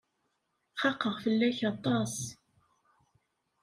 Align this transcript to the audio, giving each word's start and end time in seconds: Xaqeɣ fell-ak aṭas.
Xaqeɣ 0.81 1.15
fell-ak 1.23 1.59
aṭas. 1.71 2.13